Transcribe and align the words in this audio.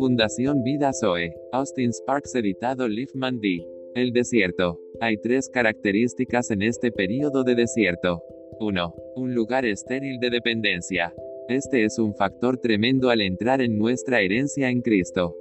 Fundación 0.00 0.62
Vida 0.62 0.92
Zoe. 0.94 1.36
Austin 1.52 1.92
Sparks 1.92 2.34
editado 2.34 2.88
Liefman 2.88 3.38
D. 3.38 3.66
El 3.94 4.12
desierto. 4.12 4.80
Hay 4.98 5.18
tres 5.18 5.50
características 5.50 6.50
en 6.50 6.62
este 6.62 6.90
período 6.90 7.44
de 7.44 7.54
desierto. 7.54 8.22
1. 8.60 8.94
Un 9.16 9.34
lugar 9.34 9.66
estéril 9.66 10.18
de 10.18 10.30
dependencia. 10.30 11.12
Este 11.50 11.84
es 11.84 11.98
un 11.98 12.14
factor 12.14 12.56
tremendo 12.56 13.10
al 13.10 13.20
entrar 13.20 13.60
en 13.60 13.76
nuestra 13.76 14.22
herencia 14.22 14.70
en 14.70 14.80
Cristo. 14.80 15.36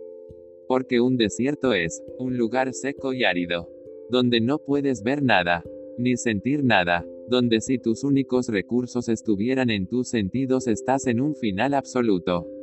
Porque 0.68 1.00
un 1.00 1.16
desierto 1.16 1.72
es 1.72 2.04
un 2.18 2.36
lugar 2.36 2.74
seco 2.74 3.14
y 3.14 3.24
árido, 3.24 3.70
donde 4.10 4.42
no 4.42 4.60
puedes 4.60 5.04
ver 5.04 5.24
nada, 5.24 5.64
ni 5.98 6.18
sentir 6.18 6.66
nada, 6.66 7.06
donde 7.30 7.62
si 7.62 7.78
tus 7.78 8.04
únicos 8.04 8.50
recursos 8.50 9.08
estuvieran 9.08 9.70
en 9.70 9.88
tus 9.88 10.10
sentidos 10.10 10.68
estás 10.68 11.08
en 11.08 11.22
un 11.22 11.34
final 11.34 11.74
absoluto. 11.76 12.59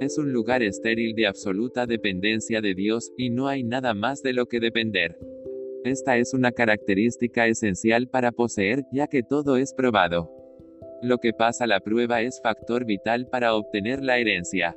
Es 0.00 0.16
un 0.16 0.32
lugar 0.32 0.62
estéril 0.62 1.14
de 1.14 1.26
absoluta 1.26 1.84
dependencia 1.86 2.62
de 2.62 2.74
Dios, 2.74 3.12
y 3.18 3.28
no 3.28 3.48
hay 3.48 3.62
nada 3.62 3.92
más 3.92 4.22
de 4.22 4.32
lo 4.32 4.46
que 4.46 4.58
depender. 4.58 5.18
Esta 5.84 6.16
es 6.16 6.32
una 6.32 6.52
característica 6.52 7.46
esencial 7.46 8.08
para 8.08 8.32
poseer, 8.32 8.84
ya 8.90 9.08
que 9.08 9.22
todo 9.22 9.58
es 9.58 9.74
probado. 9.74 10.30
Lo 11.02 11.18
que 11.18 11.34
pasa 11.34 11.66
la 11.66 11.80
prueba 11.80 12.22
es 12.22 12.40
factor 12.42 12.86
vital 12.86 13.28
para 13.28 13.54
obtener 13.54 14.02
la 14.02 14.16
herencia. 14.16 14.74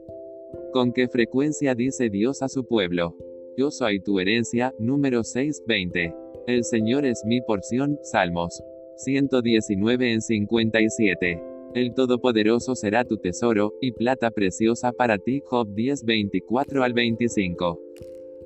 ¿Con 0.74 0.92
qué 0.92 1.08
frecuencia 1.08 1.74
dice 1.74 2.10
Dios 2.10 2.42
a 2.42 2.50
su 2.50 2.68
pueblo? 2.68 3.16
Yo 3.56 3.72
soy 3.72 4.02
tu 4.02 4.20
herencia, 4.20 4.74
número 4.78 5.24
620. 5.24 6.14
El 6.48 6.66
Señor 6.66 7.06
es 7.06 7.24
mi 7.26 7.40
porción, 7.40 7.98
Salmos 8.04 8.62
119 8.98 10.12
en 10.12 10.22
57. 10.22 11.53
El 11.76 11.96
Todopoderoso 11.96 12.76
será 12.76 13.04
tu 13.04 13.18
tesoro, 13.18 13.74
y 13.82 13.94
plata 13.94 14.30
preciosa 14.30 14.92
para 14.92 15.18
ti. 15.18 15.42
Job 15.44 15.74
10, 15.74 16.04
24 16.06 16.84
al 16.84 16.94
25. 16.94 17.80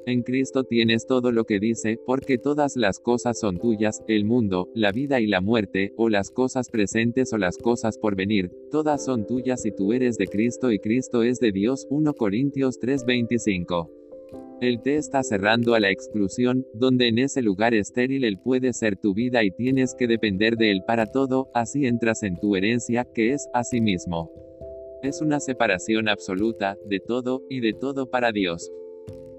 En 0.06 0.24
Cristo 0.24 0.64
tienes 0.64 1.06
todo 1.06 1.34
lo 1.34 1.44
que 1.44 1.60
dice, 1.60 2.00
porque 2.06 2.38
todas 2.38 2.78
las 2.78 3.00
cosas 3.00 3.38
son 3.38 3.58
tuyas, 3.58 4.02
el 4.08 4.24
mundo, 4.24 4.70
la 4.74 4.94
vida 4.94 5.20
y 5.20 5.28
la 5.28 5.42
muerte, 5.42 5.92
o 5.98 6.08
las 6.08 6.32
cosas 6.32 6.70
presentes 6.70 7.34
o 7.34 7.38
las 7.38 7.58
cosas 7.58 7.98
por 7.98 8.16
venir, 8.16 8.50
todas 8.72 9.04
son 9.04 9.28
tuyas 9.28 9.66
y 9.66 9.74
tú 9.74 9.92
eres 9.92 10.18
de 10.18 10.28
Cristo 10.28 10.72
y 10.72 10.80
Cristo 10.80 11.24
es 11.24 11.40
de 11.40 11.52
Dios. 11.52 11.86
1 11.90 12.14
Corintios 12.14 12.80
3:25. 12.80 13.97
Él 14.60 14.82
te 14.82 14.96
está 14.96 15.22
cerrando 15.22 15.76
a 15.76 15.80
la 15.80 15.92
exclusión, 15.92 16.66
donde 16.74 17.08
en 17.08 17.20
ese 17.20 17.44
lugar 17.44 17.76
estéril 17.76 18.24
Él 18.24 18.40
puede 18.40 18.74
ser 18.74 18.98
tu 18.98 19.14
vida 19.14 19.44
y 19.44 19.52
tienes 19.52 19.94
que 19.94 20.08
depender 20.08 20.58
de 20.58 20.72
Él 20.72 20.82
para 20.86 21.06
todo, 21.06 21.52
así 21.54 21.86
entras 21.86 22.24
en 22.24 22.38
tu 22.38 22.56
herencia, 22.56 23.06
que 23.14 23.34
es, 23.34 23.48
a 23.54 23.64
sí 23.64 23.82
mismo. 23.82 24.32
Es 25.04 25.22
una 25.22 25.40
separación 25.40 26.10
absoluta, 26.10 26.76
de 26.88 27.00
todo, 27.00 27.44
y 27.50 27.60
de 27.60 27.74
todo 27.74 28.10
para 28.10 28.32
Dios. 28.32 28.72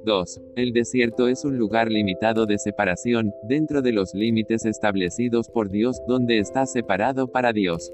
2. 0.05 0.41
El 0.55 0.73
desierto 0.73 1.27
es 1.27 1.45
un 1.45 1.59
lugar 1.59 1.91
limitado 1.91 2.47
de 2.47 2.59
separación, 2.59 3.33
dentro 3.49 3.83
de 3.83 3.93
los 3.93 4.15
límites 4.15 4.65
establecidos 4.65 5.49
por 5.49 5.69
Dios, 5.69 6.01
donde 6.07 6.39
está 6.39 6.65
separado 6.65 7.33
para 7.33 7.53
Dios. 7.53 7.93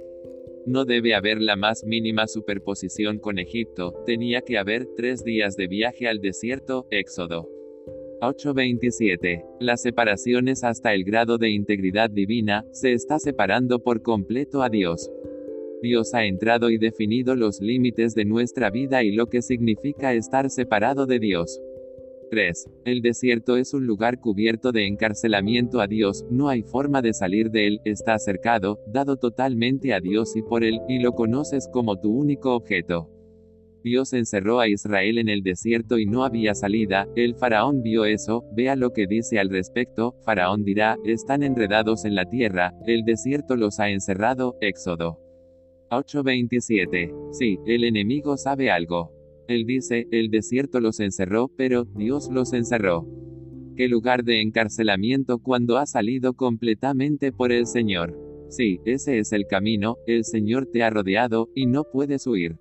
No 0.67 0.87
debe 0.87 1.15
haber 1.15 1.43
la 1.43 1.57
más 1.57 1.85
mínima 1.85 2.27
superposición 2.27 3.19
con 3.19 3.39
Egipto, 3.39 3.93
tenía 4.07 4.41
que 4.41 4.57
haber 4.57 4.87
tres 4.97 5.23
días 5.23 5.57
de 5.57 5.67
viaje 5.67 6.09
al 6.09 6.21
desierto, 6.21 6.87
Éxodo. 6.91 7.51
8.27. 8.21 9.45
Las 9.61 9.83
separaciones 9.83 10.65
hasta 10.65 10.95
el 10.95 11.05
grado 11.05 11.37
de 11.37 11.51
integridad 11.51 12.09
divina, 12.09 12.65
se 12.73 12.95
está 12.95 13.19
separando 13.19 13.83
por 13.83 14.01
completo 14.01 14.63
a 14.63 14.71
Dios. 14.71 15.11
Dios 15.83 16.15
ha 16.15 16.25
entrado 16.25 16.71
y 16.71 16.79
definido 16.79 17.37
los 17.37 17.61
límites 17.61 18.15
de 18.15 18.25
nuestra 18.25 18.71
vida 18.71 19.03
y 19.03 19.13
lo 19.13 19.27
que 19.27 19.43
significa 19.43 20.15
estar 20.15 20.49
separado 20.49 21.05
de 21.05 21.19
Dios. 21.19 21.61
3. 22.35 22.69
El 22.85 23.01
desierto 23.01 23.57
es 23.57 23.75
un 23.75 23.87
lugar 23.87 24.19
cubierto 24.19 24.73
de 24.73 24.89
encarcelamiento 24.89 25.81
a 25.81 25.87
Dios, 25.87 26.25
no 26.33 26.49
hay 26.49 26.65
forma 26.65 27.01
de 27.01 27.15
salir 27.15 27.49
de 27.53 27.69
él, 27.69 27.81
está 27.85 28.19
cercado, 28.19 28.81
dado 28.89 29.17
totalmente 29.19 29.95
a 29.95 30.01
Dios 30.01 30.35
y 30.35 30.43
por 30.43 30.65
él, 30.65 30.81
y 30.89 30.99
lo 30.99 31.13
conoces 31.13 31.69
como 31.73 32.01
tu 32.01 32.11
único 32.11 32.57
objeto. 32.57 33.09
Dios 33.85 34.13
encerró 34.15 34.59
a 34.59 34.67
Israel 34.67 35.19
en 35.19 35.29
el 35.29 35.45
desierto 35.45 35.97
y 35.97 36.07
no 36.07 36.25
había 36.25 36.57
salida, 36.57 37.07
el 37.15 37.37
faraón 37.37 37.83
vio 37.83 38.05
eso, 38.05 38.43
vea 38.53 38.75
lo 38.75 38.91
que 38.91 39.07
dice 39.07 39.39
al 39.39 39.49
respecto, 39.49 40.17
faraón 40.25 40.65
dirá, 40.65 40.97
están 41.05 41.45
enredados 41.45 42.05
en 42.05 42.17
la 42.17 42.29
tierra, 42.29 42.75
el 42.85 43.05
desierto 43.05 43.55
los 43.55 43.79
ha 43.79 43.91
encerrado, 43.91 44.57
Éxodo. 44.61 45.21
8.27. 45.91 47.31
Sí, 47.31 47.61
el 47.65 47.85
enemigo 47.85 48.37
sabe 48.37 48.73
algo. 48.73 49.13
Él 49.49 49.67
dice, 49.67 50.07
el 50.11 50.31
desierto 50.31 50.81
los 50.81 51.01
encerró, 51.01 51.51
pero 51.57 51.85
Dios 51.85 52.29
los 52.33 52.53
encerró. 52.53 53.07
¿Qué 53.77 53.89
lugar 53.89 54.25
de 54.25 54.41
encarcelamiento 54.41 55.39
cuando 55.39 55.79
ha 55.79 55.87
salido 55.87 56.35
completamente 56.35 57.33
por 57.33 57.53
el 57.53 57.67
Señor? 57.67 58.17
Sí, 58.49 58.79
ese 58.85 59.19
es 59.19 59.33
el 59.33 59.47
camino, 59.47 59.97
el 60.07 60.25
Señor 60.25 60.67
te 60.67 60.83
ha 60.83 60.91
rodeado, 60.91 61.49
y 61.55 61.67
no 61.67 61.85
puedes 61.85 62.27
huir. 62.27 62.57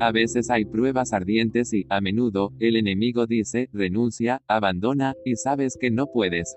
A 0.00 0.12
veces 0.12 0.50
hay 0.50 0.64
pruebas 0.64 1.12
ardientes 1.12 1.72
y, 1.72 1.84
a 1.88 2.00
menudo, 2.00 2.52
el 2.58 2.76
enemigo 2.76 3.26
dice, 3.26 3.68
renuncia, 3.72 4.42
abandona, 4.48 5.14
y 5.24 5.36
sabes 5.36 5.76
que 5.78 5.90
no 5.90 6.06
puedes. 6.06 6.56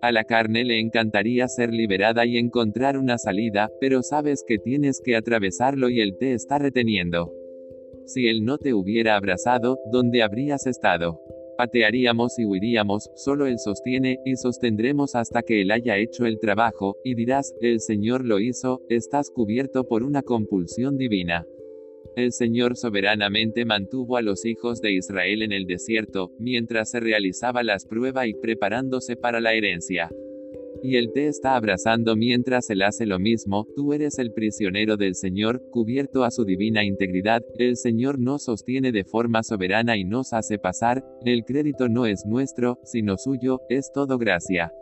A 0.00 0.12
la 0.12 0.22
carne 0.22 0.64
le 0.64 0.78
encantaría 0.78 1.48
ser 1.48 1.72
liberada 1.72 2.24
y 2.24 2.38
encontrar 2.38 2.96
una 2.96 3.18
salida, 3.18 3.68
pero 3.80 4.02
sabes 4.02 4.44
que 4.46 4.58
tienes 4.58 5.02
que 5.04 5.16
atravesarlo 5.16 5.90
y 5.90 6.00
él 6.00 6.16
te 6.20 6.34
está 6.34 6.58
reteniendo. 6.58 7.32
Si 8.08 8.26
él 8.26 8.42
no 8.42 8.56
te 8.56 8.72
hubiera 8.72 9.16
abrazado, 9.16 9.78
¿dónde 9.92 10.22
habrías 10.22 10.66
estado? 10.66 11.20
Patearíamos 11.58 12.38
y 12.38 12.46
huiríamos, 12.46 13.10
solo 13.14 13.46
él 13.46 13.58
sostiene, 13.58 14.18
y 14.24 14.36
sostendremos 14.36 15.14
hasta 15.14 15.42
que 15.42 15.60
él 15.60 15.70
haya 15.70 15.98
hecho 15.98 16.24
el 16.24 16.38
trabajo, 16.38 16.96
y 17.04 17.14
dirás, 17.14 17.54
el 17.60 17.80
Señor 17.80 18.24
lo 18.24 18.40
hizo, 18.40 18.80
estás 18.88 19.30
cubierto 19.30 19.86
por 19.86 20.04
una 20.04 20.22
compulsión 20.22 20.96
divina. 20.96 21.44
El 22.16 22.32
Señor 22.32 22.78
soberanamente 22.78 23.66
mantuvo 23.66 24.16
a 24.16 24.22
los 24.22 24.46
hijos 24.46 24.80
de 24.80 24.92
Israel 24.92 25.42
en 25.42 25.52
el 25.52 25.66
desierto, 25.66 26.32
mientras 26.38 26.92
se 26.92 27.00
realizaba 27.00 27.62
las 27.62 27.84
pruebas 27.84 28.26
y 28.26 28.32
preparándose 28.32 29.16
para 29.16 29.42
la 29.42 29.52
herencia. 29.52 30.08
Y 30.82 30.96
Él 30.96 31.10
te 31.12 31.26
está 31.26 31.56
abrazando 31.56 32.16
mientras 32.16 32.70
Él 32.70 32.82
hace 32.82 33.06
lo 33.06 33.18
mismo, 33.18 33.66
tú 33.74 33.92
eres 33.92 34.18
el 34.18 34.32
prisionero 34.32 34.96
del 34.96 35.14
Señor, 35.14 35.62
cubierto 35.70 36.24
a 36.24 36.30
su 36.30 36.44
divina 36.44 36.84
integridad, 36.84 37.42
el 37.58 37.76
Señor 37.76 38.18
nos 38.18 38.44
sostiene 38.44 38.92
de 38.92 39.04
forma 39.04 39.42
soberana 39.42 39.96
y 39.96 40.04
nos 40.04 40.32
hace 40.32 40.58
pasar, 40.58 41.04
el 41.24 41.44
crédito 41.44 41.88
no 41.88 42.06
es 42.06 42.24
nuestro, 42.26 42.78
sino 42.84 43.16
suyo, 43.18 43.60
es 43.68 43.90
todo 43.92 44.18
gracia. 44.18 44.72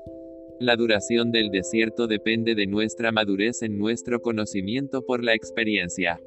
La 0.61 0.77
duración 0.77 1.33
del 1.33 1.51
desierto 1.51 2.07
depende 2.07 2.55
de 2.55 2.67
nuestra 2.67 3.13
madurez 3.13 3.63
en 3.63 3.79
nuestro 3.79 4.21
conocimiento 4.21 5.05
por 5.05 5.23
la 5.23 5.35
experiencia 5.35 6.21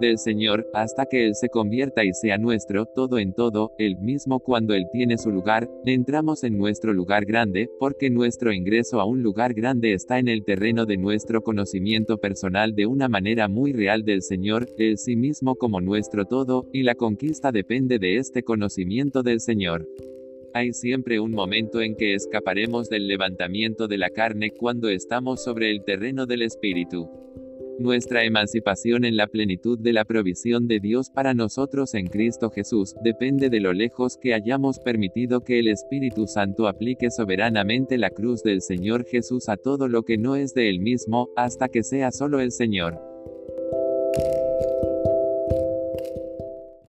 del 0.00 0.18
Señor, 0.18 0.66
hasta 0.74 1.06
que 1.06 1.26
Él 1.26 1.34
se 1.34 1.48
convierta 1.48 2.04
y 2.04 2.12
sea 2.12 2.38
nuestro, 2.38 2.86
todo 2.86 3.18
en 3.18 3.32
todo, 3.32 3.72
Él 3.78 3.96
mismo 3.98 4.40
cuando 4.40 4.74
Él 4.74 4.86
tiene 4.92 5.18
su 5.18 5.30
lugar, 5.30 5.68
entramos 5.84 6.44
en 6.44 6.58
nuestro 6.58 6.92
lugar 6.92 7.24
grande, 7.24 7.68
porque 7.78 8.10
nuestro 8.10 8.52
ingreso 8.52 9.00
a 9.00 9.04
un 9.04 9.22
lugar 9.22 9.54
grande 9.54 9.92
está 9.92 10.18
en 10.18 10.28
el 10.28 10.44
terreno 10.44 10.86
de 10.86 10.96
nuestro 10.96 11.42
conocimiento 11.42 12.18
personal 12.18 12.74
de 12.74 12.86
una 12.86 13.08
manera 13.08 13.48
muy 13.48 13.72
real 13.72 14.04
del 14.04 14.22
Señor, 14.22 14.66
Él 14.78 14.98
sí 14.98 15.16
mismo 15.16 15.54
como 15.54 15.80
nuestro 15.80 16.24
todo, 16.24 16.68
y 16.72 16.82
la 16.82 16.94
conquista 16.94 17.52
depende 17.52 17.98
de 17.98 18.16
este 18.16 18.42
conocimiento 18.42 19.22
del 19.22 19.40
Señor. 19.40 19.86
Hay 20.54 20.74
siempre 20.74 21.18
un 21.18 21.30
momento 21.30 21.80
en 21.80 21.96
que 21.96 22.14
escaparemos 22.14 22.90
del 22.90 23.08
levantamiento 23.08 23.88
de 23.88 23.96
la 23.96 24.10
carne 24.10 24.50
cuando 24.50 24.90
estamos 24.90 25.42
sobre 25.42 25.70
el 25.70 25.82
terreno 25.82 26.26
del 26.26 26.42
Espíritu. 26.42 27.08
Nuestra 27.78 28.24
emancipación 28.24 29.04
en 29.04 29.16
la 29.16 29.26
plenitud 29.26 29.78
de 29.78 29.92
la 29.92 30.04
provisión 30.04 30.68
de 30.68 30.78
Dios 30.78 31.10
para 31.10 31.32
nosotros 31.32 31.94
en 31.94 32.06
Cristo 32.06 32.50
Jesús, 32.50 32.94
depende 33.02 33.48
de 33.48 33.60
lo 33.60 33.72
lejos 33.72 34.18
que 34.18 34.34
hayamos 34.34 34.78
permitido 34.78 35.40
que 35.40 35.58
el 35.58 35.68
Espíritu 35.68 36.26
Santo 36.26 36.68
aplique 36.68 37.10
soberanamente 37.10 37.98
la 37.98 38.10
cruz 38.10 38.42
del 38.42 38.60
Señor 38.60 39.06
Jesús 39.06 39.48
a 39.48 39.56
todo 39.56 39.88
lo 39.88 40.02
que 40.02 40.18
no 40.18 40.36
es 40.36 40.54
de 40.54 40.68
Él 40.68 40.80
mismo, 40.80 41.30
hasta 41.34 41.68
que 41.68 41.82
sea 41.82 42.12
solo 42.12 42.40
el 42.40 42.52
Señor. 42.52 43.11